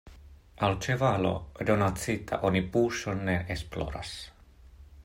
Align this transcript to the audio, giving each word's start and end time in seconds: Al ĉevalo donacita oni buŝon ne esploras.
Al 0.67 0.77
ĉevalo 0.85 1.33
donacita 1.71 2.41
oni 2.51 2.65
buŝon 2.77 3.23
ne 3.31 3.39
esploras. 3.59 4.17